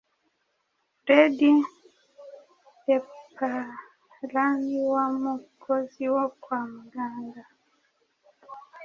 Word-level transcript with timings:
fred 1.03 1.39
leparan 2.87 4.59
wamukozi 4.93 6.03
wo 6.13 6.25
kwa 6.41 6.59
muganga 6.73 7.43